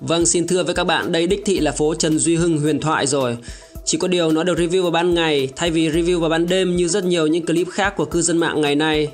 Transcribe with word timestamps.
Vâng, 0.00 0.26
xin 0.26 0.46
thưa 0.46 0.64
với 0.64 0.74
các 0.74 0.84
bạn, 0.84 1.12
đây 1.12 1.26
đích 1.26 1.42
thị 1.44 1.60
là 1.60 1.72
phố 1.72 1.94
Trần 1.94 2.18
Duy 2.18 2.36
Hưng 2.36 2.58
huyền 2.58 2.80
thoại 2.80 3.06
rồi. 3.06 3.36
Chỉ 3.84 3.98
có 3.98 4.08
điều 4.08 4.32
nó 4.32 4.42
được 4.42 4.58
review 4.58 4.82
vào 4.82 4.90
ban 4.90 5.14
ngày 5.14 5.48
thay 5.56 5.70
vì 5.70 5.88
review 5.88 6.20
vào 6.20 6.30
ban 6.30 6.46
đêm 6.46 6.76
như 6.76 6.88
rất 6.88 7.04
nhiều 7.04 7.26
những 7.26 7.46
clip 7.46 7.68
khác 7.68 7.94
của 7.96 8.04
cư 8.04 8.22
dân 8.22 8.38
mạng 8.38 8.60
ngày 8.60 8.74
nay. 8.74 9.08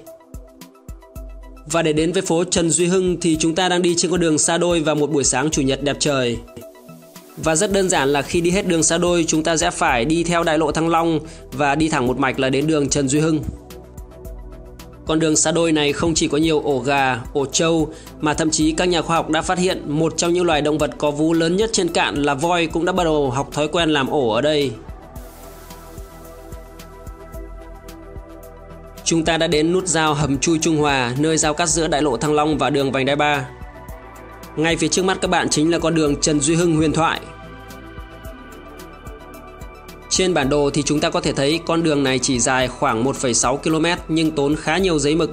Và 1.66 1.82
để 1.82 1.92
đến 1.92 2.12
với 2.12 2.22
phố 2.22 2.44
Trần 2.44 2.70
Duy 2.70 2.86
Hưng 2.86 3.20
thì 3.20 3.36
chúng 3.36 3.54
ta 3.54 3.68
đang 3.68 3.82
đi 3.82 3.94
trên 3.96 4.10
con 4.10 4.20
đường 4.20 4.38
xa 4.38 4.58
đôi 4.58 4.80
vào 4.80 4.94
một 4.94 5.10
buổi 5.10 5.24
sáng 5.24 5.50
chủ 5.50 5.62
nhật 5.62 5.82
đẹp 5.82 5.96
trời. 6.00 6.36
Và 7.36 7.56
rất 7.56 7.72
đơn 7.72 7.88
giản 7.88 8.08
là 8.08 8.22
khi 8.22 8.40
đi 8.40 8.50
hết 8.50 8.66
đường 8.66 8.82
xa 8.82 8.98
đôi 8.98 9.24
chúng 9.28 9.42
ta 9.42 9.56
sẽ 9.56 9.70
phải 9.70 10.04
đi 10.04 10.24
theo 10.24 10.44
đại 10.44 10.58
lộ 10.58 10.72
Thăng 10.72 10.88
Long 10.88 11.20
và 11.52 11.74
đi 11.74 11.88
thẳng 11.88 12.06
một 12.06 12.18
mạch 12.18 12.38
là 12.38 12.50
đến 12.50 12.66
đường 12.66 12.88
Trần 12.88 13.08
Duy 13.08 13.18
Hưng. 13.18 13.40
Con 15.06 15.18
đường 15.18 15.36
xa 15.36 15.52
đôi 15.52 15.72
này 15.72 15.92
không 15.92 16.14
chỉ 16.14 16.28
có 16.28 16.38
nhiều 16.38 16.60
ổ 16.60 16.78
gà, 16.78 17.20
ổ 17.32 17.46
trâu 17.46 17.88
mà 18.20 18.34
thậm 18.34 18.50
chí 18.50 18.72
các 18.72 18.84
nhà 18.84 19.02
khoa 19.02 19.16
học 19.16 19.30
đã 19.30 19.42
phát 19.42 19.58
hiện 19.58 19.82
một 19.86 20.14
trong 20.16 20.32
những 20.32 20.46
loài 20.46 20.62
động 20.62 20.78
vật 20.78 20.90
có 20.98 21.10
vú 21.10 21.32
lớn 21.32 21.56
nhất 21.56 21.70
trên 21.72 21.88
cạn 21.88 22.22
là 22.22 22.34
voi 22.34 22.66
cũng 22.66 22.84
đã 22.84 22.92
bắt 22.92 23.04
đầu 23.04 23.30
học 23.30 23.48
thói 23.52 23.68
quen 23.68 23.90
làm 23.90 24.08
ổ 24.08 24.30
ở 24.30 24.40
đây. 24.40 24.72
Chúng 29.04 29.24
ta 29.24 29.38
đã 29.38 29.46
đến 29.46 29.72
nút 29.72 29.86
giao 29.86 30.14
hầm 30.14 30.38
chui 30.38 30.58
Trung 30.58 30.76
Hòa, 30.76 31.14
nơi 31.18 31.36
giao 31.36 31.54
cắt 31.54 31.68
giữa 31.68 31.88
đại 31.88 32.02
lộ 32.02 32.16
Thăng 32.16 32.34
Long 32.34 32.58
và 32.58 32.70
đường 32.70 32.92
vành 32.92 33.06
đai 33.06 33.16
3. 33.16 33.48
Ngay 34.56 34.76
phía 34.76 34.88
trước 34.88 35.04
mắt 35.04 35.18
các 35.20 35.28
bạn 35.28 35.48
chính 35.48 35.70
là 35.70 35.78
con 35.78 35.94
đường 35.94 36.20
Trần 36.20 36.40
Duy 36.40 36.54
Hưng 36.54 36.76
huyền 36.76 36.92
thoại. 36.92 37.20
Trên 40.16 40.34
bản 40.34 40.48
đồ 40.48 40.70
thì 40.70 40.82
chúng 40.82 41.00
ta 41.00 41.10
có 41.10 41.20
thể 41.20 41.32
thấy 41.32 41.60
con 41.66 41.82
đường 41.82 42.02
này 42.02 42.18
chỉ 42.18 42.38
dài 42.38 42.68
khoảng 42.68 43.04
1,6 43.04 43.56
km 43.56 43.86
nhưng 44.08 44.30
tốn 44.30 44.56
khá 44.56 44.78
nhiều 44.78 44.98
giấy 44.98 45.16
mực. 45.16 45.30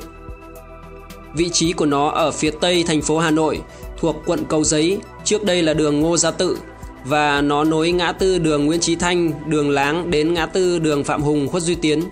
Vị 1.33 1.49
trí 1.49 1.73
của 1.73 1.85
nó 1.85 2.09
ở 2.09 2.31
phía 2.31 2.51
tây 2.51 2.83
thành 2.87 3.01
phố 3.01 3.17
Hà 3.17 3.31
Nội, 3.31 3.61
thuộc 3.97 4.15
quận 4.25 4.45
Cầu 4.49 4.63
Giấy, 4.63 4.97
trước 5.23 5.43
đây 5.43 5.63
là 5.63 5.73
đường 5.73 5.99
Ngô 5.99 6.17
Gia 6.17 6.31
Tự 6.31 6.57
và 7.05 7.41
nó 7.41 7.63
nối 7.63 7.91
ngã 7.91 8.11
tư 8.11 8.39
đường 8.39 8.65
Nguyễn 8.65 8.79
Chí 8.79 8.95
Thanh, 8.95 9.31
đường 9.47 9.69
Láng 9.69 10.11
đến 10.11 10.33
ngã 10.33 10.45
tư 10.45 10.79
đường 10.79 11.03
Phạm 11.03 11.21
Hùng, 11.21 11.47
Khuất 11.47 11.63
Duy 11.63 11.75
Tiến. 11.75 12.03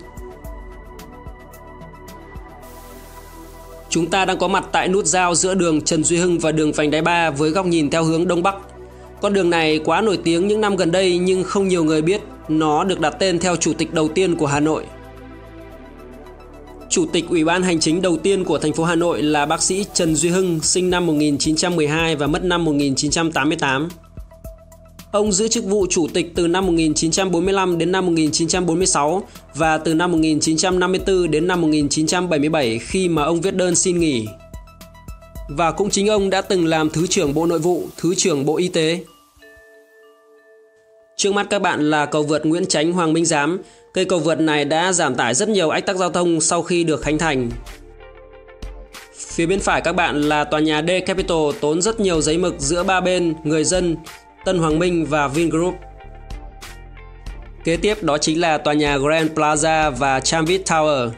Chúng 3.88 4.06
ta 4.06 4.24
đang 4.24 4.38
có 4.38 4.48
mặt 4.48 4.64
tại 4.72 4.88
nút 4.88 5.06
giao 5.06 5.34
giữa 5.34 5.54
đường 5.54 5.80
Trần 5.80 6.04
Duy 6.04 6.16
Hưng 6.16 6.38
và 6.38 6.52
đường 6.52 6.72
Vành 6.72 6.90
Đai 6.90 7.02
3 7.02 7.30
với 7.30 7.50
góc 7.50 7.66
nhìn 7.66 7.90
theo 7.90 8.04
hướng 8.04 8.28
Đông 8.28 8.42
Bắc. 8.42 8.54
Con 9.20 9.32
đường 9.32 9.50
này 9.50 9.80
quá 9.84 10.00
nổi 10.00 10.18
tiếng 10.24 10.48
những 10.48 10.60
năm 10.60 10.76
gần 10.76 10.90
đây 10.90 11.18
nhưng 11.18 11.44
không 11.44 11.68
nhiều 11.68 11.84
người 11.84 12.02
biết 12.02 12.20
nó 12.48 12.84
được 12.84 13.00
đặt 13.00 13.14
tên 13.18 13.38
theo 13.38 13.56
chủ 13.56 13.72
tịch 13.72 13.94
đầu 13.94 14.08
tiên 14.08 14.36
của 14.36 14.46
Hà 14.46 14.60
Nội. 14.60 14.84
Chủ 16.88 17.06
tịch 17.12 17.24
Ủy 17.28 17.44
ban 17.44 17.62
Hành 17.62 17.80
chính 17.80 18.02
đầu 18.02 18.16
tiên 18.16 18.44
của 18.44 18.58
thành 18.58 18.72
phố 18.72 18.84
Hà 18.84 18.94
Nội 18.94 19.22
là 19.22 19.46
bác 19.46 19.62
sĩ 19.62 19.84
Trần 19.94 20.14
Duy 20.14 20.28
Hưng, 20.28 20.60
sinh 20.60 20.90
năm 20.90 21.06
1912 21.06 22.16
và 22.16 22.26
mất 22.26 22.44
năm 22.44 22.64
1988. 22.64 23.88
Ông 25.12 25.32
giữ 25.32 25.48
chức 25.48 25.64
vụ 25.64 25.86
chủ 25.90 26.06
tịch 26.14 26.32
từ 26.34 26.46
năm 26.46 26.66
1945 26.66 27.78
đến 27.78 27.92
năm 27.92 28.06
1946 28.06 29.22
và 29.54 29.78
từ 29.78 29.94
năm 29.94 30.12
1954 30.12 31.30
đến 31.30 31.46
năm 31.46 31.60
1977 31.60 32.78
khi 32.78 33.08
mà 33.08 33.22
ông 33.22 33.40
viết 33.40 33.56
đơn 33.56 33.74
xin 33.74 34.00
nghỉ. 34.00 34.26
Và 35.48 35.70
cũng 35.70 35.90
chính 35.90 36.08
ông 36.08 36.30
đã 36.30 36.40
từng 36.40 36.66
làm 36.66 36.90
Thứ 36.90 37.06
trưởng 37.06 37.34
Bộ 37.34 37.46
Nội 37.46 37.58
vụ, 37.58 37.88
Thứ 37.96 38.14
trưởng 38.14 38.46
Bộ 38.46 38.56
Y 38.56 38.68
tế. 38.68 39.00
Trước 41.22 41.34
mắt 41.34 41.46
các 41.50 41.62
bạn 41.62 41.90
là 41.90 42.06
cầu 42.06 42.22
vượt 42.22 42.46
Nguyễn 42.46 42.66
Chánh 42.66 42.92
Hoàng 42.92 43.12
Minh 43.12 43.24
Giám. 43.24 43.62
Cây 43.94 44.04
cầu 44.04 44.18
vượt 44.18 44.40
này 44.40 44.64
đã 44.64 44.92
giảm 44.92 45.14
tải 45.14 45.34
rất 45.34 45.48
nhiều 45.48 45.70
ách 45.70 45.86
tắc 45.86 45.96
giao 45.96 46.10
thông 46.10 46.40
sau 46.40 46.62
khi 46.62 46.84
được 46.84 47.02
khánh 47.02 47.18
thành. 47.18 47.50
Phía 49.16 49.46
bên 49.46 49.60
phải 49.60 49.80
các 49.80 49.92
bạn 49.92 50.22
là 50.22 50.44
tòa 50.44 50.60
nhà 50.60 50.82
D 50.88 50.90
Capital 51.06 51.38
tốn 51.60 51.82
rất 51.82 52.00
nhiều 52.00 52.20
giấy 52.20 52.38
mực 52.38 52.54
giữa 52.58 52.82
ba 52.82 53.00
bên, 53.00 53.34
người 53.44 53.64
dân, 53.64 53.96
Tân 54.44 54.58
Hoàng 54.58 54.78
Minh 54.78 55.06
và 55.06 55.28
Vingroup. 55.28 55.74
Kế 57.64 57.76
tiếp 57.76 58.02
đó 58.02 58.18
chính 58.18 58.40
là 58.40 58.58
tòa 58.58 58.74
nhà 58.74 58.96
Grand 58.96 59.32
Plaza 59.32 59.90
và 59.90 60.20
Tramvit 60.20 60.70
Tower. 60.70 61.10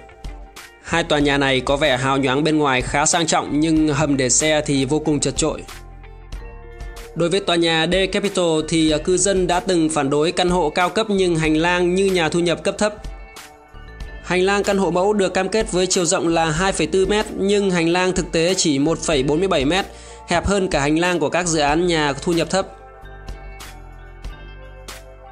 Hai 0.83 1.05
tòa 1.05 1.19
nhà 1.19 1.39
này 1.39 1.61
có 1.61 1.77
vẻ 1.77 1.97
hào 1.97 2.19
nhoáng 2.19 2.45
bên 2.45 2.59
ngoài 2.59 2.83
khá 2.83 3.07
sang 3.07 3.27
trọng 3.27 3.61
nhưng 3.61 3.89
hầm 3.89 4.17
để 4.17 4.29
xe 4.29 4.63
thì 4.67 4.85
vô 4.85 4.99
cùng 4.99 5.21
chật 5.21 5.37
trội. 5.37 5.63
Đối 7.15 7.29
với 7.29 7.41
tòa 7.41 7.57
nhà 7.57 7.87
D 7.93 7.95
Capital 8.13 8.47
thì 8.69 8.91
à, 8.91 8.99
cư 8.99 9.17
dân 9.17 9.47
đã 9.47 9.61
từng 9.61 9.89
phản 9.89 10.11
đối 10.11 10.33
căn 10.33 10.51
hộ 10.51 10.71
cao 10.71 10.89
cấp 10.91 11.07
nhưng 11.11 11.37
hành 11.37 11.57
lang 11.57 11.95
như 11.95 12.05
nhà 12.07 12.29
thu 12.29 12.41
nhập 12.41 12.65
cấp 12.65 12.79
thấp. 12.79 12.95
Hành 14.25 14.43
lang 14.43 14.63
căn 14.63 14.79
hộ 14.79 14.91
mẫu 14.91 15.13
được 15.13 15.35
cam 15.35 15.49
kết 15.49 15.73
với 15.73 15.87
chiều 15.87 16.05
rộng 16.05 16.29
là 16.29 16.73
2,4 16.79 17.07
m 17.07 17.27
nhưng 17.39 17.71
hành 17.71 17.89
lang 17.89 18.13
thực 18.13 18.33
tế 18.33 18.55
chỉ 18.55 18.79
1,47 18.79 19.67
m, 19.67 19.85
hẹp 20.29 20.47
hơn 20.47 20.69
cả 20.69 20.81
hành 20.81 20.99
lang 20.99 21.19
của 21.19 21.29
các 21.29 21.47
dự 21.47 21.59
án 21.59 21.87
nhà 21.87 22.13
thu 22.13 22.33
nhập 22.33 22.51
thấp. 22.51 22.67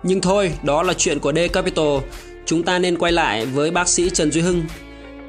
Nhưng 0.03 0.21
thôi, 0.21 0.53
đó 0.62 0.82
là 0.82 0.94
chuyện 0.94 1.19
của 1.19 1.32
D 1.32 1.38
Capital. 1.53 1.98
Chúng 2.47 2.62
ta 2.62 2.78
nên 2.78 2.98
quay 2.98 3.12
lại 3.12 3.47
với 3.47 3.71
bác 3.71 3.88
sĩ 3.88 4.10
Trần 4.10 4.32
Duy 4.32 4.41
Hưng. 4.41 4.65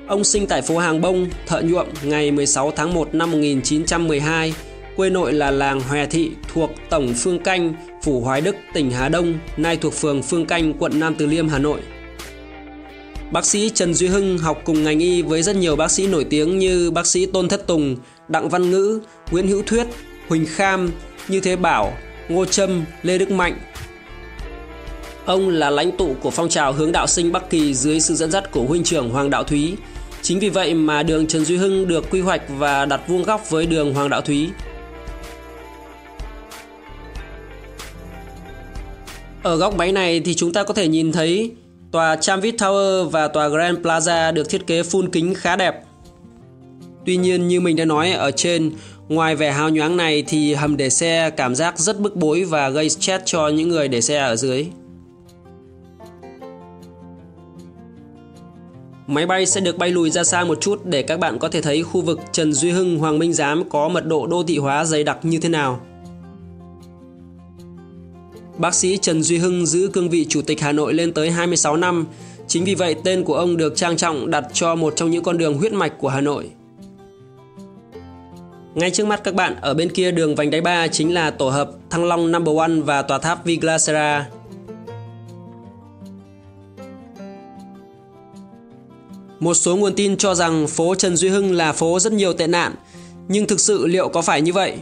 Ông 0.07 0.23
sinh 0.23 0.47
tại 0.47 0.61
phố 0.61 0.77
Hàng 0.77 1.01
Bông, 1.01 1.29
Thợ 1.47 1.61
Nhuộm 1.61 1.87
ngày 2.03 2.31
16 2.31 2.71
tháng 2.71 2.93
1 2.93 3.15
năm 3.15 3.31
1912 3.31 4.53
Quê 4.95 5.09
nội 5.09 5.33
là 5.33 5.51
làng 5.51 5.79
Hòe 5.79 6.05
Thị 6.05 6.31
thuộc 6.53 6.71
Tổng 6.89 7.13
Phương 7.17 7.39
Canh, 7.39 7.73
Phủ 8.03 8.21
Hoài 8.21 8.41
Đức, 8.41 8.55
tỉnh 8.73 8.91
Hà 8.91 9.09
Đông, 9.09 9.33
nay 9.57 9.77
thuộc 9.77 9.93
phường 9.93 10.23
Phương 10.23 10.45
Canh, 10.45 10.73
quận 10.73 10.99
Nam 10.99 11.15
Từ 11.17 11.25
Liêm, 11.25 11.47
Hà 11.47 11.59
Nội. 11.59 11.79
Bác 13.31 13.45
sĩ 13.45 13.69
Trần 13.69 13.93
Duy 13.93 14.07
Hưng 14.07 14.37
học 14.37 14.61
cùng 14.65 14.83
ngành 14.83 14.99
y 14.99 15.21
với 15.21 15.43
rất 15.43 15.55
nhiều 15.55 15.75
bác 15.75 15.91
sĩ 15.91 16.07
nổi 16.07 16.23
tiếng 16.23 16.59
như 16.59 16.91
bác 16.91 17.07
sĩ 17.07 17.25
Tôn 17.25 17.47
Thất 17.47 17.67
Tùng, 17.67 17.95
Đặng 18.27 18.49
Văn 18.49 18.71
Ngữ, 18.71 18.99
Nguyễn 19.31 19.47
Hữu 19.47 19.63
Thuyết, 19.65 19.87
Huỳnh 20.27 20.45
Kham, 20.45 20.91
Như 21.27 21.39
Thế 21.39 21.55
Bảo, 21.55 21.93
Ngô 22.29 22.45
Trâm, 22.45 22.85
Lê 23.03 23.17
Đức 23.17 23.31
Mạnh. 23.31 23.57
Ông 25.25 25.49
là 25.49 25.69
lãnh 25.69 25.97
tụ 25.97 26.15
của 26.21 26.31
phong 26.31 26.49
trào 26.49 26.73
hướng 26.73 26.91
đạo 26.91 27.07
sinh 27.07 27.31
Bắc 27.31 27.49
Kỳ 27.49 27.73
dưới 27.73 27.99
sự 27.99 28.15
dẫn 28.15 28.31
dắt 28.31 28.51
của 28.51 28.63
huynh 28.63 28.83
trưởng 28.83 29.09
Hoàng 29.09 29.29
Đạo 29.29 29.43
Thúy. 29.43 29.75
Chính 30.21 30.39
vì 30.39 30.49
vậy 30.49 30.73
mà 30.73 31.03
đường 31.03 31.27
Trần 31.27 31.45
Duy 31.45 31.57
Hưng 31.57 31.87
được 31.87 32.09
quy 32.11 32.21
hoạch 32.21 32.41
và 32.47 32.85
đặt 32.85 33.01
vuông 33.07 33.23
góc 33.23 33.49
với 33.49 33.65
đường 33.65 33.93
Hoàng 33.93 34.09
Đạo 34.09 34.21
Thúy. 34.21 34.49
Ở 39.43 39.55
góc 39.55 39.77
máy 39.77 39.91
này 39.91 40.19
thì 40.19 40.33
chúng 40.33 40.53
ta 40.53 40.63
có 40.63 40.73
thể 40.73 40.87
nhìn 40.87 41.11
thấy 41.11 41.51
tòa 41.91 42.15
Tramvit 42.15 42.61
Tower 42.61 43.09
và 43.09 43.27
tòa 43.27 43.47
Grand 43.47 43.79
Plaza 43.79 44.33
được 44.33 44.49
thiết 44.49 44.67
kế 44.67 44.81
full 44.81 45.09
kính 45.09 45.33
khá 45.33 45.55
đẹp. 45.55 45.83
Tuy 47.05 47.17
nhiên 47.17 47.47
như 47.47 47.61
mình 47.61 47.75
đã 47.75 47.85
nói 47.85 48.11
ở 48.11 48.31
trên, 48.31 48.71
ngoài 49.07 49.35
vẻ 49.35 49.51
hào 49.51 49.69
nhoáng 49.69 49.97
này 49.97 50.23
thì 50.27 50.53
hầm 50.53 50.77
để 50.77 50.89
xe 50.89 51.29
cảm 51.29 51.55
giác 51.55 51.79
rất 51.79 51.99
bức 51.99 52.15
bối 52.15 52.43
và 52.43 52.69
gây 52.69 52.89
stress 52.89 53.23
cho 53.25 53.47
những 53.47 53.69
người 53.69 53.87
để 53.87 54.01
xe 54.01 54.17
ở 54.17 54.35
dưới. 54.35 54.65
Máy 59.07 59.25
bay 59.25 59.45
sẽ 59.45 59.61
được 59.61 59.77
bay 59.77 59.89
lùi 59.89 60.09
ra 60.09 60.23
xa 60.23 60.43
một 60.43 60.61
chút 60.61 60.85
để 60.85 61.01
các 61.01 61.19
bạn 61.19 61.39
có 61.39 61.49
thể 61.49 61.61
thấy 61.61 61.83
khu 61.83 62.01
vực 62.01 62.19
Trần 62.31 62.53
Duy 62.53 62.71
Hưng 62.71 62.97
Hoàng 62.97 63.19
Minh 63.19 63.33
Giám 63.33 63.69
có 63.69 63.89
mật 63.89 64.05
độ 64.05 64.27
đô 64.27 64.43
thị 64.43 64.57
hóa 64.57 64.85
dày 64.85 65.03
đặc 65.03 65.17
như 65.23 65.39
thế 65.39 65.49
nào. 65.49 65.81
Bác 68.63 68.75
sĩ 68.75 68.97
Trần 68.97 69.23
Duy 69.23 69.37
Hưng 69.37 69.65
giữ 69.65 69.89
cương 69.93 70.09
vị 70.09 70.25
Chủ 70.29 70.41
tịch 70.41 70.61
Hà 70.61 70.71
Nội 70.71 70.93
lên 70.93 71.13
tới 71.13 71.31
26 71.31 71.77
năm. 71.77 72.05
Chính 72.47 72.63
vì 72.63 72.75
vậy 72.75 72.95
tên 73.03 73.23
của 73.23 73.35
ông 73.35 73.57
được 73.57 73.75
trang 73.75 73.97
trọng 73.97 74.31
đặt 74.31 74.45
cho 74.53 74.75
một 74.75 74.93
trong 74.95 75.11
những 75.11 75.23
con 75.23 75.37
đường 75.37 75.57
huyết 75.57 75.73
mạch 75.73 75.93
của 75.99 76.09
Hà 76.09 76.21
Nội. 76.21 76.49
Ngay 78.75 78.91
trước 78.91 79.07
mắt 79.07 79.23
các 79.23 79.35
bạn 79.35 79.55
ở 79.61 79.73
bên 79.73 79.89
kia 79.89 80.11
đường 80.11 80.35
vành 80.35 80.49
đai 80.49 80.61
3 80.61 80.87
chính 80.87 81.13
là 81.13 81.31
tổ 81.31 81.49
hợp 81.49 81.71
Thăng 81.89 82.05
Long 82.05 82.31
Number 82.31 82.57
One 82.57 82.75
và 82.85 83.01
tòa 83.01 83.19
tháp 83.19 83.45
Viglacera. 83.45 84.29
Một 89.39 89.53
số 89.53 89.75
nguồn 89.75 89.95
tin 89.95 90.17
cho 90.17 90.35
rằng 90.35 90.67
phố 90.67 90.95
Trần 90.95 91.15
Duy 91.15 91.29
Hưng 91.29 91.51
là 91.51 91.73
phố 91.73 91.99
rất 91.99 92.13
nhiều 92.13 92.33
tệ 92.33 92.47
nạn, 92.47 92.75
nhưng 93.27 93.47
thực 93.47 93.59
sự 93.59 93.87
liệu 93.87 94.09
có 94.09 94.21
phải 94.21 94.41
như 94.41 94.53
vậy? 94.53 94.77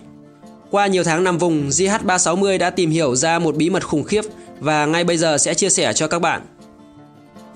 Qua 0.71 0.87
nhiều 0.87 1.03
tháng 1.03 1.23
nằm 1.23 1.37
vùng, 1.37 1.69
GH360 1.69 2.57
đã 2.57 2.69
tìm 2.69 2.89
hiểu 2.89 3.15
ra 3.15 3.39
một 3.39 3.55
bí 3.55 3.69
mật 3.69 3.87
khủng 3.87 4.03
khiếp 4.03 4.21
và 4.59 4.85
ngay 4.85 5.03
bây 5.03 5.17
giờ 5.17 5.37
sẽ 5.37 5.53
chia 5.53 5.69
sẻ 5.69 5.93
cho 5.93 6.07
các 6.07 6.19
bạn. 6.19 6.41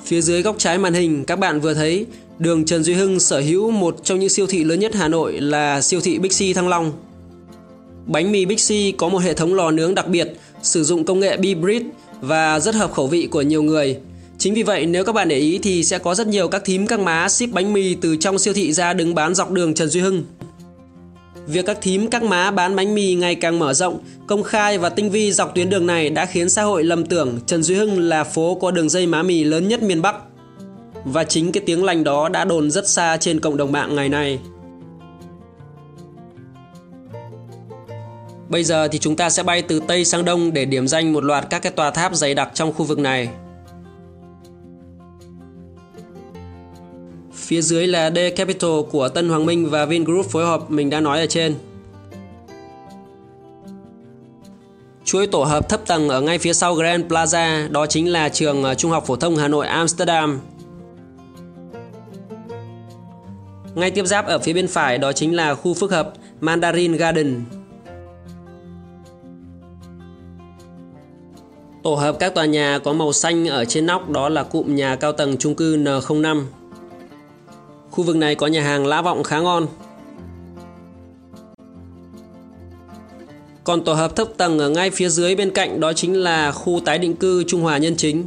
Phía 0.06 0.22
dưới 0.22 0.42
góc 0.42 0.56
trái 0.58 0.78
màn 0.78 0.94
hình 0.94 1.26
các 1.26 1.40
bạn 1.40 1.60
vừa 1.60 1.74
thấy 1.74 2.06
đường 2.40 2.66
Trần 2.66 2.84
Duy 2.84 2.94
Hưng 2.94 3.20
sở 3.20 3.40
hữu 3.40 3.72
một 3.72 3.98
trong 4.04 4.20
những 4.20 4.30
siêu 4.30 4.48
thị 4.48 4.64
lớn 4.64 4.80
nhất 4.80 4.96
Hà 4.96 5.08
Nội 5.08 5.42
là 5.42 5.82
siêu 5.82 6.02
thị 6.02 6.20
Bixi 6.20 6.54
Thăng 6.54 6.68
Long. 6.68 6.92
Bánh 8.06 8.32
mì 8.32 8.46
Bixi 8.46 8.94
có 8.98 9.10
một 9.10 9.18
hệ 9.18 9.34
thống 9.34 9.54
lò 9.54 9.72
nướng 9.72 9.96
đặc 9.96 10.08
biệt, 10.08 10.34
sử 10.62 10.84
dụng 10.84 11.06
công 11.06 11.20
nghệ 11.20 11.38
Bibrit 11.38 11.84
và 12.22 12.60
rất 12.60 12.76
hợp 12.76 12.94
khẩu 12.94 13.08
vị 13.08 13.28
của 13.32 13.42
nhiều 13.42 13.64
người. 13.64 13.98
Chính 14.38 14.54
vì 14.54 14.64
vậy 14.64 14.86
nếu 14.86 15.04
các 15.04 15.16
bạn 15.16 15.28
để 15.28 15.38
ý 15.38 15.60
thì 15.64 15.84
sẽ 15.84 15.98
có 15.98 16.16
rất 16.16 16.28
nhiều 16.28 16.48
các 16.48 16.62
thím 16.66 16.88
các 16.88 17.00
má 17.00 17.30
ship 17.30 17.52
bánh 17.52 17.74
mì 17.74 17.96
từ 17.96 18.16
trong 18.16 18.40
siêu 18.40 18.54
thị 18.54 18.74
ra 18.74 18.94
đứng 18.94 19.16
bán 19.16 19.36
dọc 19.36 19.52
đường 19.52 19.74
Trần 19.74 19.90
Duy 19.90 20.02
Hưng. 20.02 20.24
Việc 21.48 21.66
các 21.66 21.78
thím 21.82 22.10
các 22.10 22.24
má 22.24 22.52
bán 22.52 22.76
bánh 22.76 22.96
mì 22.96 23.16
ngày 23.16 23.36
càng 23.36 23.60
mở 23.60 23.74
rộng, 23.74 24.00
công 24.28 24.44
khai 24.44 24.78
và 24.78 24.90
tinh 24.90 25.10
vi 25.10 25.32
dọc 25.32 25.56
tuyến 25.56 25.70
đường 25.70 25.88
này 25.88 26.10
đã 26.10 26.26
khiến 26.26 26.50
xã 26.50 26.64
hội 26.64 26.84
lầm 26.84 27.06
tưởng 27.06 27.40
Trần 27.46 27.64
Duy 27.64 27.76
Hưng 27.76 28.00
là 28.00 28.24
phố 28.24 28.56
có 28.56 28.72
đường 28.72 28.90
dây 28.90 29.08
má 29.08 29.24
mì 29.24 29.44
lớn 29.44 29.68
nhất 29.68 29.84
miền 29.84 30.02
Bắc. 30.02 30.16
Và 31.06 31.24
chính 31.24 31.52
cái 31.52 31.64
tiếng 31.66 31.84
lành 31.84 32.04
đó 32.04 32.30
đã 32.30 32.46
đồn 32.46 32.72
rất 32.72 32.90
xa 32.90 33.18
trên 33.18 33.40
cộng 33.40 33.58
đồng 33.58 33.72
mạng 33.72 33.96
ngày 33.96 34.10
nay. 34.10 34.40
Bây 38.50 38.64
giờ 38.64 38.88
thì 38.88 39.00
chúng 39.00 39.16
ta 39.16 39.30
sẽ 39.30 39.44
bay 39.44 39.62
từ 39.62 39.82
Tây 39.88 40.06
sang 40.06 40.26
Đông 40.26 40.54
để 40.54 40.66
điểm 40.66 40.88
danh 40.88 41.14
một 41.14 41.24
loạt 41.24 41.48
các 41.50 41.60
cái 41.60 41.72
tòa 41.72 41.92
tháp 41.92 42.16
dày 42.16 42.34
đặc 42.34 42.50
trong 42.54 42.74
khu 42.74 42.86
vực 42.86 43.00
này. 43.00 43.30
Phía 47.46 47.62
dưới 47.62 47.88
là 47.88 48.12
D 48.12 48.18
Capital 48.36 48.72
của 48.92 49.10
Tân 49.10 49.30
Hoàng 49.30 49.46
Minh 49.46 49.70
và 49.70 49.86
Vingroup 49.86 50.26
phối 50.26 50.46
hợp, 50.46 50.72
mình 50.72 50.90
đã 50.90 51.00
nói 51.00 51.20
ở 51.20 51.26
trên. 51.26 51.56
Chuỗi 55.04 55.28
tổ 55.28 55.44
hợp 55.44 55.70
thấp 55.70 55.88
tầng 55.88 56.10
ở 56.10 56.22
ngay 56.22 56.38
phía 56.38 56.54
sau 56.54 56.76
Grand 56.76 57.06
Plaza, 57.06 57.72
đó 57.72 57.86
chính 57.86 58.12
là 58.12 58.30
trường 58.30 58.64
ờ, 58.64 58.74
Trung 58.74 58.92
học 58.92 59.06
phổ 59.08 59.16
thông 59.16 59.36
Hà 59.36 59.48
Nội 59.48 59.68
Amsterdam. 59.68 60.40
Ngay 63.76 63.92
tiếp 63.92 64.06
giáp 64.06 64.28
ở 64.28 64.40
phía 64.40 64.54
bên 64.54 64.68
phải, 64.68 64.98
đó 64.98 65.12
chính 65.14 65.36
là 65.36 65.56
khu 65.56 65.74
phức 65.74 65.92
hợp 65.92 66.14
Mandarin 66.42 66.98
Garden. 66.98 67.42
Tổ 71.84 71.96
hợp 71.96 72.16
các 72.20 72.36
tòa 72.36 72.46
nhà 72.46 72.80
có 72.84 72.94
màu 72.94 73.14
xanh 73.14 73.48
ở 73.48 73.66
trên 73.66 73.86
nóc, 73.86 74.10
đó 74.10 74.30
là 74.30 74.44
cụm 74.44 74.76
nhà 74.76 74.96
cao 74.96 75.12
tầng 75.12 75.38
chung 75.38 75.56
cư 75.56 75.78
N05. 75.78 76.44
Khu 77.96 78.04
vực 78.04 78.16
này 78.16 78.36
có 78.36 78.48
nhà 78.48 78.64
hàng 78.64 78.86
lã 78.86 79.02
vọng 79.02 79.24
khá 79.24 79.40
ngon. 79.40 79.68
Còn 83.64 83.84
tổ 83.84 83.94
hợp 83.94 84.16
thấp 84.16 84.28
tầng 84.38 84.60
ở 84.60 84.70
ngay 84.70 84.90
phía 84.90 85.10
dưới 85.10 85.36
bên 85.36 85.52
cạnh 85.52 85.80
đó 85.80 85.94
chính 85.94 86.14
là 86.14 86.52
khu 86.52 86.80
tái 86.86 86.98
định 86.98 87.16
cư 87.16 87.44
Trung 87.44 87.62
Hòa 87.62 87.78
Nhân 87.78 87.96
Chính. 87.96 88.24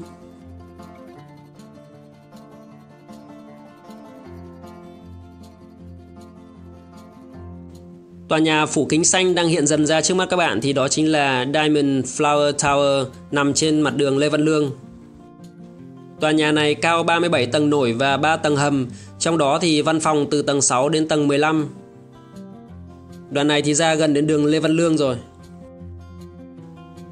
Tòa 8.29 8.39
nhà 8.39 8.67
phủ 8.67 8.87
kính 8.89 9.05
xanh 9.05 9.35
đang 9.35 9.49
hiện 9.49 9.67
dần 9.67 9.87
ra 9.87 10.01
trước 10.01 10.15
mắt 10.15 10.27
các 10.31 10.37
bạn 10.37 10.61
thì 10.61 10.73
đó 10.73 10.89
chính 10.89 11.13
là 11.13 11.47
Diamond 11.55 12.21
Flower 12.21 12.53
Tower 12.53 13.05
nằm 13.31 13.55
trên 13.55 13.81
mặt 13.81 13.97
đường 13.97 14.19
Lê 14.19 14.29
Văn 14.29 14.41
Lương. 14.41 14.71
Tòa 16.21 16.31
nhà 16.31 16.53
này 16.53 16.75
cao 16.75 17.03
37 17.03 17.47
tầng 17.47 17.71
nổi 17.71 17.93
và 17.93 18.17
3 18.17 18.37
tầng 18.37 18.57
hầm, 18.57 18.87
trong 19.19 19.39
đó 19.39 19.59
thì 19.59 19.83
văn 19.83 20.01
phòng 20.01 20.27
từ 20.31 20.43
tầng 20.43 20.63
6 20.63 20.89
đến 20.89 21.09
tầng 21.09 21.29
15. 21.29 21.69
Đoạn 23.31 23.49
này 23.49 23.63
thì 23.63 23.75
ra 23.75 23.95
gần 23.95 24.15
đến 24.15 24.27
đường 24.27 24.47
Lê 24.47 24.61
Văn 24.61 24.73
Lương 24.73 24.97
rồi. 24.97 25.17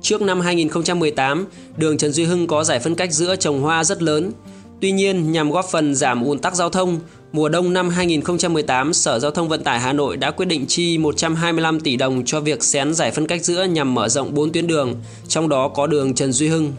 Trước 0.03 0.23
năm 0.23 0.41
2018, 0.41 1.47
đường 1.77 1.99
Trần 1.99 2.13
Duy 2.13 2.25
Hưng 2.25 2.47
có 2.47 2.65
giải 2.65 2.79
phân 2.79 2.95
cách 2.95 3.13
giữa 3.13 3.37
trồng 3.37 3.63
hoa 3.63 3.85
rất 3.85 4.03
lớn. 4.03 4.33
Tuy 4.81 4.93
nhiên, 4.93 5.33
nhằm 5.33 5.51
góp 5.51 5.65
phần 5.71 5.95
giảm 5.95 6.25
ùn 6.25 6.39
tắc 6.39 6.55
giao 6.55 6.71
thông, 6.71 7.01
mùa 7.33 7.49
đông 7.49 7.73
năm 7.73 7.89
2018, 7.89 8.93
Sở 8.93 9.19
Giao 9.19 9.31
thông 9.31 9.49
Vận 9.49 9.65
tải 9.65 9.81
Hà 9.81 9.93
Nội 9.93 10.17
đã 10.17 10.31
quyết 10.31 10.47
định 10.47 10.67
chi 10.67 10.99
125 10.99 11.81
tỷ 11.81 11.97
đồng 11.97 12.25
cho 12.25 12.41
việc 12.41 12.65
xén 12.65 12.95
giải 12.95 13.11
phân 13.11 13.27
cách 13.27 13.45
giữa 13.45 13.65
nhằm 13.65 13.95
mở 13.95 14.09
rộng 14.09 14.35
4 14.35 14.53
tuyến 14.53 14.67
đường, 14.67 14.95
trong 15.29 15.49
đó 15.49 15.69
có 15.69 15.87
đường 15.87 16.15
Trần 16.15 16.33
Duy 16.33 16.49
Hưng. 16.49 16.73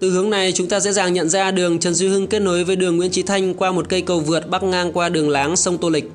Từ 0.00 0.10
hướng 0.10 0.30
này, 0.30 0.52
chúng 0.52 0.68
ta 0.68 0.80
dễ 0.80 0.92
dàng 0.92 1.12
nhận 1.12 1.28
ra 1.28 1.50
đường 1.50 1.78
Trần 1.78 1.94
Duy 1.94 2.08
Hưng 2.08 2.26
kết 2.26 2.38
nối 2.38 2.64
với 2.64 2.76
đường 2.76 2.96
Nguyễn 2.96 3.10
Chí 3.10 3.22
Thanh 3.22 3.54
qua 3.54 3.72
một 3.72 3.88
cây 3.88 4.02
cầu 4.02 4.20
vượt 4.20 4.50
bắc 4.50 4.62
ngang 4.62 4.92
qua 4.92 5.08
đường 5.08 5.28
láng 5.28 5.56
sông 5.56 5.78
Tô 5.78 5.88
Lịch. 5.88 6.10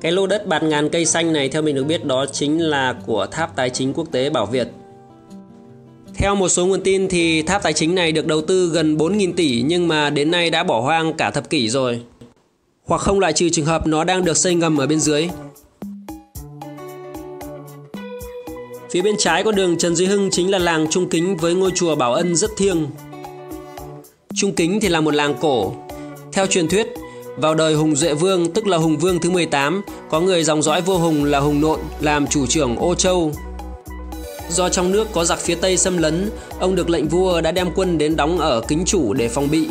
Cái 0.00 0.12
lô 0.12 0.26
đất 0.26 0.46
bạt 0.46 0.62
ngàn 0.62 0.88
cây 0.88 1.04
xanh 1.04 1.32
này 1.32 1.48
theo 1.48 1.62
mình 1.62 1.74
được 1.74 1.84
biết 1.84 2.04
đó 2.04 2.26
chính 2.32 2.60
là 2.60 2.94
của 3.06 3.26
Tháp 3.26 3.56
Tài 3.56 3.70
chính 3.70 3.92
Quốc 3.92 4.12
tế 4.12 4.30
Bảo 4.30 4.46
Việt. 4.46 4.68
Theo 6.14 6.34
một 6.34 6.48
số 6.48 6.66
nguồn 6.66 6.80
tin 6.80 7.08
thì 7.08 7.42
tháp 7.42 7.62
tài 7.62 7.72
chính 7.72 7.94
này 7.94 8.12
được 8.12 8.26
đầu 8.26 8.40
tư 8.40 8.70
gần 8.72 8.96
4.000 8.96 9.32
tỷ 9.32 9.62
nhưng 9.66 9.88
mà 9.88 10.10
đến 10.10 10.30
nay 10.30 10.50
đã 10.50 10.64
bỏ 10.64 10.80
hoang 10.80 11.12
cả 11.12 11.30
thập 11.30 11.50
kỷ 11.50 11.68
rồi. 11.68 12.00
Hoặc 12.84 13.00
không 13.00 13.20
loại 13.20 13.32
trừ 13.32 13.48
trường 13.48 13.64
hợp 13.64 13.86
nó 13.86 14.04
đang 14.04 14.24
được 14.24 14.36
xây 14.36 14.54
ngầm 14.54 14.78
ở 14.78 14.86
bên 14.86 15.00
dưới. 15.00 15.28
Phía 18.94 19.02
bên 19.02 19.16
trái 19.18 19.42
con 19.42 19.54
đường 19.54 19.78
Trần 19.78 19.96
Duy 19.96 20.06
Hưng 20.06 20.30
chính 20.30 20.50
là 20.50 20.58
làng 20.58 20.86
Trung 20.90 21.08
Kính 21.08 21.36
với 21.36 21.54
ngôi 21.54 21.70
chùa 21.74 21.94
Bảo 21.94 22.14
Ân 22.14 22.36
rất 22.36 22.50
thiêng. 22.56 22.86
Trung 24.34 24.52
Kính 24.52 24.80
thì 24.80 24.88
là 24.88 25.00
một 25.00 25.14
làng 25.14 25.34
cổ. 25.40 25.72
Theo 26.32 26.46
truyền 26.46 26.68
thuyết, 26.68 26.86
vào 27.36 27.54
đời 27.54 27.74
Hùng 27.74 27.96
Duệ 27.96 28.14
Vương 28.14 28.52
tức 28.52 28.66
là 28.66 28.76
Hùng 28.76 28.96
Vương 28.96 29.20
thứ 29.20 29.30
18, 29.30 29.82
có 30.10 30.20
người 30.20 30.44
dòng 30.44 30.62
dõi 30.62 30.80
vua 30.80 30.98
Hùng 30.98 31.24
là 31.24 31.38
Hùng 31.38 31.60
Nộn 31.60 31.80
làm 32.00 32.26
chủ 32.26 32.46
trưởng 32.46 32.76
Ô 32.76 32.94
Châu. 32.94 33.32
Do 34.50 34.68
trong 34.68 34.92
nước 34.92 35.08
có 35.12 35.24
giặc 35.24 35.38
phía 35.38 35.54
Tây 35.54 35.76
xâm 35.76 35.98
lấn, 35.98 36.30
ông 36.58 36.74
được 36.74 36.90
lệnh 36.90 37.08
vua 37.08 37.40
đã 37.40 37.52
đem 37.52 37.70
quân 37.74 37.98
đến 37.98 38.16
đóng 38.16 38.38
ở 38.38 38.60
Kính 38.68 38.82
Chủ 38.86 39.14
để 39.14 39.28
phòng 39.28 39.50
bị. 39.50 39.68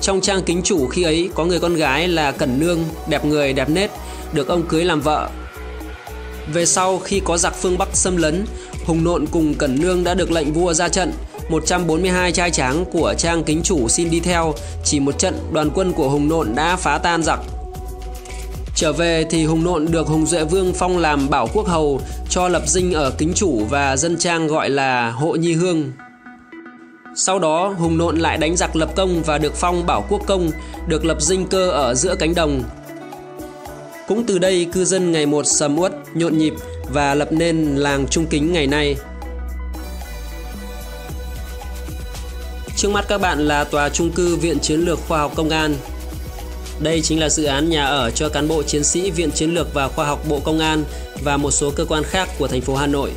Trong 0.00 0.20
trang 0.20 0.42
Kính 0.42 0.62
Chủ 0.62 0.86
khi 0.86 1.02
ấy 1.02 1.30
có 1.34 1.44
người 1.44 1.58
con 1.58 1.74
gái 1.74 2.08
là 2.08 2.32
Cẩn 2.32 2.60
Nương, 2.60 2.78
đẹp 3.08 3.24
người 3.24 3.52
đẹp 3.52 3.70
nết, 3.70 3.90
được 4.32 4.48
ông 4.48 4.62
cưới 4.68 4.84
làm 4.84 5.00
vợ. 5.00 5.30
Về 6.52 6.66
sau 6.66 6.98
khi 6.98 7.20
có 7.24 7.36
giặc 7.38 7.54
phương 7.54 7.78
Bắc 7.78 7.88
xâm 7.92 8.16
lấn, 8.16 8.44
Hùng 8.84 9.04
Nộn 9.04 9.26
cùng 9.26 9.54
Cẩn 9.54 9.80
Nương 9.80 10.04
đã 10.04 10.14
được 10.14 10.30
lệnh 10.30 10.52
vua 10.52 10.72
ra 10.72 10.88
trận, 10.88 11.12
142 11.48 12.32
trai 12.32 12.50
tráng 12.50 12.84
của 12.92 13.14
trang 13.18 13.44
kính 13.44 13.62
chủ 13.62 13.88
xin 13.88 14.10
đi 14.10 14.20
theo, 14.20 14.54
chỉ 14.84 15.00
một 15.00 15.18
trận 15.18 15.38
đoàn 15.52 15.70
quân 15.74 15.92
của 15.92 16.08
Hùng 16.08 16.28
Nộn 16.28 16.54
đã 16.54 16.76
phá 16.76 16.98
tan 16.98 17.22
giặc. 17.22 17.40
Trở 18.74 18.92
về 18.92 19.24
thì 19.30 19.44
Hùng 19.44 19.64
Nộn 19.64 19.86
được 19.90 20.06
Hùng 20.06 20.26
Duệ 20.26 20.44
Vương 20.44 20.72
phong 20.72 20.98
làm 20.98 21.30
bảo 21.30 21.48
quốc 21.54 21.66
hầu, 21.66 22.00
cho 22.28 22.48
lập 22.48 22.62
dinh 22.66 22.92
ở 22.92 23.10
kính 23.18 23.32
chủ 23.34 23.64
và 23.70 23.96
dân 23.96 24.18
trang 24.18 24.46
gọi 24.46 24.70
là 24.70 25.10
Hộ 25.10 25.32
Nhi 25.32 25.52
Hương. 25.52 25.92
Sau 27.16 27.38
đó 27.38 27.74
Hùng 27.78 27.98
Nộn 27.98 28.18
lại 28.18 28.38
đánh 28.38 28.56
giặc 28.56 28.76
lập 28.76 28.90
công 28.96 29.22
và 29.22 29.38
được 29.38 29.54
phong 29.54 29.86
bảo 29.86 30.04
quốc 30.08 30.20
công, 30.26 30.50
được 30.88 31.04
lập 31.04 31.22
dinh 31.22 31.46
cơ 31.46 31.70
ở 31.70 31.94
giữa 31.94 32.14
cánh 32.14 32.34
đồng. 32.34 32.62
Cũng 34.10 34.24
từ 34.26 34.38
đây 34.38 34.66
cư 34.72 34.84
dân 34.84 35.12
ngày 35.12 35.26
một 35.26 35.46
sầm 35.46 35.78
uất, 35.78 35.92
nhộn 36.14 36.38
nhịp 36.38 36.54
và 36.92 37.14
lập 37.14 37.32
nên 37.32 37.76
làng 37.76 38.06
Trung 38.10 38.26
Kính 38.26 38.52
ngày 38.52 38.66
nay. 38.66 38.96
Trước 42.76 42.90
mắt 42.90 43.04
các 43.08 43.20
bạn 43.20 43.38
là 43.48 43.64
tòa 43.64 43.88
trung 43.88 44.10
cư 44.10 44.36
Viện 44.36 44.58
Chiến 44.58 44.80
lược 44.80 44.98
Khoa 45.08 45.18
học 45.18 45.32
Công 45.36 45.50
an. 45.50 45.74
Đây 46.80 47.00
chính 47.00 47.20
là 47.20 47.28
dự 47.28 47.44
án 47.44 47.70
nhà 47.70 47.84
ở 47.84 48.10
cho 48.10 48.28
cán 48.28 48.48
bộ 48.48 48.62
chiến 48.62 48.84
sĩ 48.84 49.10
Viện 49.10 49.30
Chiến 49.30 49.54
lược 49.54 49.74
và 49.74 49.88
Khoa 49.88 50.06
học 50.06 50.24
Bộ 50.28 50.40
Công 50.44 50.58
an 50.58 50.84
và 51.24 51.36
một 51.36 51.50
số 51.50 51.70
cơ 51.70 51.84
quan 51.84 52.02
khác 52.02 52.28
của 52.38 52.48
thành 52.48 52.60
phố 52.60 52.74
Hà 52.74 52.86
Nội. 52.86 53.10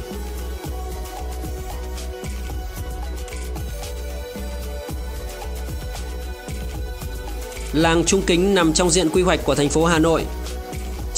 Làng 7.73 8.03
Trung 8.05 8.21
Kính 8.27 8.55
nằm 8.55 8.73
trong 8.73 8.89
diện 8.89 9.09
quy 9.09 9.21
hoạch 9.21 9.39
của 9.45 9.55
thành 9.55 9.69
phố 9.69 9.85
Hà 9.85 9.99
Nội. 9.99 10.25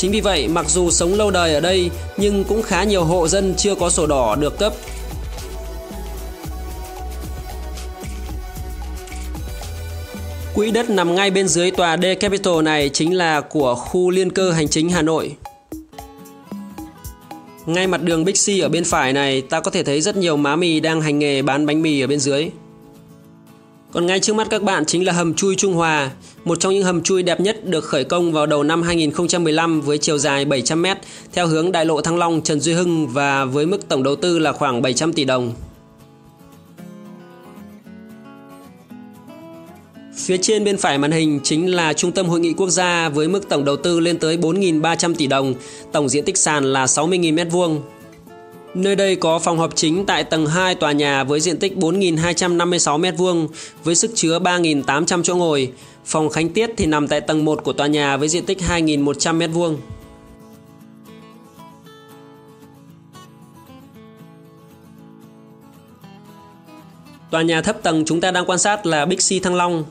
Chính 0.06 0.12
vì 0.12 0.22
vậy, 0.22 0.48
mặc 0.48 0.70
dù 0.70 0.92
sống 0.92 1.14
lâu 1.14 1.32
đời 1.32 1.54
ở 1.54 1.60
đây 1.60 1.90
nhưng 2.18 2.44
cũng 2.44 2.62
khá 2.62 2.84
nhiều 2.84 3.04
hộ 3.04 3.28
dân 3.28 3.54
chưa 3.58 3.76
có 3.76 3.90
sổ 3.90 4.08
đỏ 4.08 4.36
được 4.36 4.58
cấp 4.60 4.74
Quỹ 10.56 10.72
đất 10.72 10.90
nằm 10.90 11.16
ngay 11.16 11.32
bên 11.32 11.48
dưới 11.48 11.72
tòa 11.72 11.98
D 11.98 12.06
Capital 12.20 12.62
này 12.64 12.90
chính 12.90 13.18
là 13.18 13.42
của 13.42 13.76
khu 13.76 14.10
liên 14.10 14.32
cơ 14.32 14.52
hành 14.52 14.68
chính 14.68 14.90
Hà 14.90 15.02
Nội. 15.02 15.36
Ngay 17.66 17.88
mặt 17.88 18.02
đường 18.04 18.26
Bixi 18.26 18.60
ở 18.60 18.70
bên 18.70 18.84
phải 18.84 19.14
này, 19.14 19.42
ta 19.42 19.60
có 19.60 19.72
thể 19.72 19.84
thấy 19.84 20.02
rất 20.02 20.18
nhiều 20.18 20.38
má 20.38 20.56
mì 20.56 20.80
đang 20.80 21.02
hành 21.02 21.20
nghề 21.20 21.42
bán 21.42 21.66
bánh 21.66 21.82
mì 21.82 22.02
ở 22.02 22.08
bên 22.08 22.20
dưới. 22.20 22.50
Còn 23.92 24.06
ngay 24.06 24.20
trước 24.20 24.36
mắt 24.36 24.48
các 24.50 24.64
bạn 24.64 24.86
chính 24.86 25.06
là 25.06 25.14
hầm 25.14 25.34
chui 25.34 25.56
Trung 25.56 25.74
Hòa, 25.74 26.12
một 26.46 26.60
trong 26.60 26.74
những 26.74 26.84
hầm 26.84 27.04
chui 27.04 27.24
đẹp 27.24 27.40
nhất 27.40 27.66
được 27.66 27.84
khởi 27.84 28.04
công 28.04 28.32
vào 28.32 28.46
đầu 28.46 28.64
năm 28.64 28.82
2015 28.82 29.82
với 29.82 29.98
chiều 29.98 30.18
dài 30.18 30.46
700m 30.46 30.96
theo 31.34 31.48
hướng 31.48 31.72
đại 31.72 31.86
lộ 31.86 32.02
Thăng 32.02 32.18
Long 32.18 32.42
Trần 32.42 32.60
Duy 32.60 32.74
Hưng 32.74 33.08
và 33.08 33.46
với 33.46 33.66
mức 33.66 33.88
tổng 33.88 34.04
đầu 34.04 34.16
tư 34.16 34.40
là 34.40 34.52
khoảng 34.52 34.82
700 34.82 35.14
tỷ 35.14 35.26
đồng. 35.26 35.54
Phía 40.16 40.38
trên 40.38 40.64
bên 40.64 40.78
phải 40.78 40.98
màn 40.98 41.12
hình 41.12 41.40
chính 41.44 41.76
là 41.76 41.94
Trung 41.94 42.12
tâm 42.12 42.28
Hội 42.28 42.40
nghị 42.40 42.54
Quốc 42.54 42.70
gia 42.70 43.10
với 43.10 43.28
mức 43.28 43.50
tổng 43.50 43.66
đầu 43.66 43.78
tư 43.78 44.00
lên 44.00 44.20
tới 44.20 44.38
4.300 44.38 45.14
tỷ 45.16 45.28
đồng, 45.28 45.54
tổng 45.92 46.10
diện 46.10 46.26
tích 46.26 46.38
sàn 46.38 46.64
là 46.74 46.86
60.000 46.86 47.36
m2. 47.36 47.80
Nơi 48.76 48.96
đây 48.96 49.16
có 49.16 49.40
phòng 49.40 49.58
họp 49.58 49.76
chính 49.76 50.06
tại 50.06 50.24
tầng 50.24 50.46
2 50.46 50.76
tòa 50.76 50.92
nhà 50.92 51.24
với 51.24 51.40
diện 51.40 51.60
tích 51.60 51.76
4.256 51.76 53.02
m2 53.02 53.48
với 53.84 53.96
sức 53.96 54.12
chứa 54.16 54.40
3.800 54.40 55.24
chỗ 55.24 55.36
ngồi. 55.36 55.72
Phòng 56.06 56.30
khánh 56.30 56.50
tiết 56.50 56.70
thì 56.78 56.86
nằm 56.86 57.08
tại 57.08 57.22
tầng 57.22 57.46
1 57.46 57.64
của 57.64 57.74
tòa 57.74 57.88
nhà 57.88 58.18
với 58.18 58.30
diện 58.30 58.46
tích 58.46 58.58
2.100 58.70 59.38
m2. 59.38 59.76
Tòa 67.32 67.42
nhà 67.42 67.62
thấp 67.62 67.84
tầng 67.84 68.06
chúng 68.06 68.22
ta 68.22 68.32
đang 68.32 68.46
quan 68.46 68.60
sát 68.60 68.86
là 68.86 69.06
Bixi 69.06 69.40
Thăng 69.40 69.56
Long, 69.56 69.84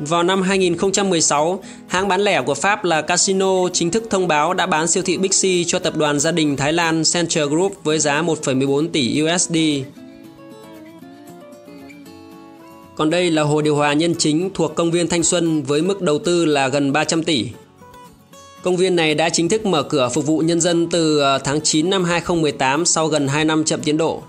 vào 0.00 0.22
năm 0.22 0.42
2016, 0.42 1.62
hãng 1.86 2.08
bán 2.08 2.20
lẻ 2.20 2.42
của 2.42 2.54
Pháp 2.54 2.84
là 2.84 3.02
Casino 3.02 3.68
chính 3.72 3.90
thức 3.90 4.04
thông 4.10 4.28
báo 4.28 4.54
đã 4.54 4.66
bán 4.66 4.88
siêu 4.88 5.02
thị 5.02 5.16
Bixi 5.16 5.64
cho 5.64 5.78
tập 5.78 5.96
đoàn 5.96 6.20
gia 6.20 6.32
đình 6.32 6.56
Thái 6.56 6.72
Lan 6.72 7.02
Central 7.14 7.44
Group 7.44 7.84
với 7.84 7.98
giá 7.98 8.22
1,14 8.22 8.88
tỷ 8.88 9.22
USD. 9.22 9.56
Còn 12.96 13.10
đây 13.10 13.30
là 13.30 13.42
hồ 13.42 13.62
điều 13.62 13.76
hòa 13.76 13.92
nhân 13.92 14.14
chính 14.18 14.50
thuộc 14.54 14.74
công 14.74 14.90
viên 14.90 15.08
Thanh 15.08 15.22
Xuân 15.22 15.62
với 15.62 15.82
mức 15.82 16.02
đầu 16.02 16.18
tư 16.18 16.44
là 16.44 16.68
gần 16.68 16.92
300 16.92 17.22
tỷ. 17.22 17.46
Công 18.62 18.76
viên 18.76 18.96
này 18.96 19.14
đã 19.14 19.28
chính 19.28 19.48
thức 19.48 19.66
mở 19.66 19.82
cửa 19.82 20.08
phục 20.14 20.26
vụ 20.26 20.38
nhân 20.38 20.60
dân 20.60 20.90
từ 20.90 21.18
ờ, 21.18 21.38
tháng 21.38 21.60
9 21.60 21.90
năm 21.90 22.04
2018 22.04 22.84
sau 22.84 23.06
gần 23.06 23.28
2 23.28 23.44
năm 23.44 23.64
chậm 23.64 23.80
tiến 23.82 23.96
độ. 23.96 24.22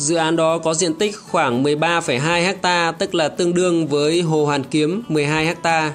Dự 0.00 0.14
án 0.14 0.36
đó 0.36 0.58
có 0.58 0.74
diện 0.74 0.94
tích 0.94 1.16
khoảng 1.16 1.62
13,2 1.62 2.60
ha, 2.62 2.92
tức 2.92 3.14
là 3.14 3.28
tương 3.28 3.54
đương 3.54 3.86
với 3.86 4.20
Hồ 4.20 4.44
Hoàn 4.44 4.64
Kiếm 4.64 5.02
12 5.08 5.54
ha. 5.64 5.92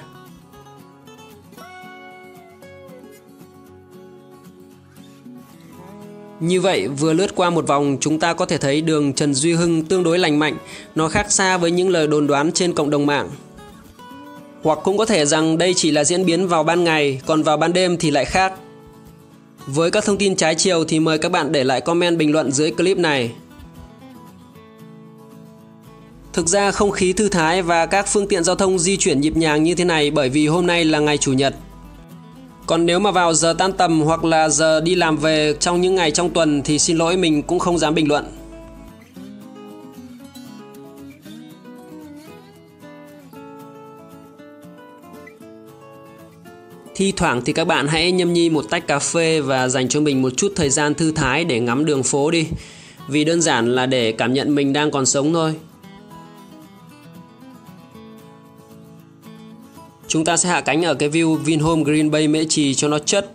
Như 6.40 6.60
vậy, 6.60 6.88
vừa 6.88 7.12
lướt 7.12 7.34
qua 7.34 7.50
một 7.50 7.66
vòng, 7.66 7.96
chúng 8.00 8.20
ta 8.20 8.32
có 8.34 8.46
thể 8.46 8.58
thấy 8.58 8.80
đường 8.80 9.12
Trần 9.12 9.34
Duy 9.34 9.52
Hưng 9.52 9.84
tương 9.84 10.02
đối 10.02 10.18
lành 10.18 10.38
mạnh, 10.38 10.56
nó 10.94 11.08
khác 11.08 11.32
xa 11.32 11.56
với 11.56 11.70
những 11.70 11.88
lời 11.88 12.06
đồn 12.06 12.26
đoán 12.26 12.52
trên 12.52 12.72
cộng 12.72 12.90
đồng 12.90 13.06
mạng. 13.06 13.30
Hoặc 14.62 14.78
cũng 14.84 14.98
có 14.98 15.04
thể 15.04 15.26
rằng 15.26 15.58
đây 15.58 15.74
chỉ 15.74 15.90
là 15.90 16.04
diễn 16.04 16.26
biến 16.26 16.48
vào 16.48 16.62
ban 16.62 16.84
ngày, 16.84 17.20
còn 17.26 17.42
vào 17.42 17.56
ban 17.56 17.72
đêm 17.72 17.96
thì 17.96 18.10
lại 18.10 18.24
khác. 18.24 18.52
Với 19.66 19.90
các 19.90 20.04
thông 20.04 20.18
tin 20.18 20.36
trái 20.36 20.54
chiều 20.54 20.84
thì 20.84 21.00
mời 21.00 21.18
các 21.18 21.32
bạn 21.32 21.52
để 21.52 21.64
lại 21.64 21.80
comment 21.80 22.18
bình 22.18 22.32
luận 22.32 22.52
dưới 22.52 22.70
clip 22.70 22.98
này. 22.98 23.32
Thực 26.36 26.48
ra 26.48 26.70
không 26.70 26.90
khí 26.90 27.12
thư 27.12 27.28
thái 27.28 27.62
và 27.62 27.86
các 27.86 28.06
phương 28.08 28.26
tiện 28.26 28.44
giao 28.44 28.56
thông 28.56 28.78
di 28.78 28.96
chuyển 28.96 29.20
nhịp 29.20 29.36
nhàng 29.36 29.62
như 29.62 29.74
thế 29.74 29.84
này 29.84 30.10
bởi 30.10 30.28
vì 30.28 30.46
hôm 30.46 30.66
nay 30.66 30.84
là 30.84 30.98
ngày 30.98 31.18
Chủ 31.18 31.32
nhật. 31.32 31.54
Còn 32.66 32.86
nếu 32.86 32.98
mà 32.98 33.10
vào 33.10 33.34
giờ 33.34 33.54
tan 33.58 33.72
tầm 33.72 34.00
hoặc 34.00 34.24
là 34.24 34.48
giờ 34.48 34.80
đi 34.80 34.94
làm 34.94 35.16
về 35.16 35.54
trong 35.60 35.80
những 35.80 35.94
ngày 35.94 36.10
trong 36.10 36.30
tuần 36.30 36.62
thì 36.62 36.78
xin 36.78 36.96
lỗi, 36.96 37.16
mình 37.16 37.42
cũng 37.42 37.58
không 37.58 37.78
dám 37.78 37.94
bình 37.94 38.08
luận. 38.08 38.24
Thi 46.94 47.12
thoảng 47.16 47.42
thì 47.44 47.52
các 47.52 47.64
bạn 47.64 47.88
hãy 47.88 48.12
nhâm 48.12 48.32
nhi 48.32 48.50
một 48.50 48.64
tách 48.70 48.86
cà 48.86 48.98
phê 48.98 49.40
và 49.40 49.68
dành 49.68 49.88
cho 49.88 50.00
mình 50.00 50.22
một 50.22 50.30
chút 50.36 50.52
thời 50.56 50.70
gian 50.70 50.94
thư 50.94 51.12
thái 51.12 51.44
để 51.44 51.60
ngắm 51.60 51.84
đường 51.84 52.02
phố 52.02 52.30
đi. 52.30 52.46
Vì 53.08 53.24
đơn 53.24 53.42
giản 53.42 53.74
là 53.74 53.86
để 53.86 54.12
cảm 54.12 54.32
nhận 54.32 54.54
mình 54.54 54.72
đang 54.72 54.90
còn 54.90 55.06
sống 55.06 55.32
thôi. 55.32 55.54
Chúng 60.08 60.24
ta 60.24 60.36
sẽ 60.36 60.48
hạ 60.48 60.60
cánh 60.60 60.82
ở 60.82 60.94
cái 60.94 61.08
view 61.08 61.34
Vinhome 61.34 61.82
Green 61.82 62.10
Bay 62.10 62.28
Mễ 62.28 62.44
Trì 62.48 62.74
cho 62.74 62.88
nó 62.88 62.98
chất. 62.98 63.32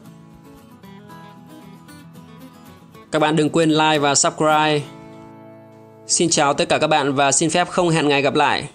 Các 3.11 3.19
bạn 3.19 3.35
đừng 3.35 3.49
quên 3.49 3.69
like 3.69 3.99
và 3.99 4.15
subscribe. 4.15 4.81
Xin 6.07 6.29
chào 6.29 6.53
tất 6.53 6.69
cả 6.69 6.77
các 6.77 6.87
bạn 6.87 7.13
và 7.13 7.31
xin 7.31 7.49
phép 7.49 7.69
không 7.69 7.89
hẹn 7.89 8.07
ngày 8.07 8.21
gặp 8.21 8.35
lại. 8.35 8.69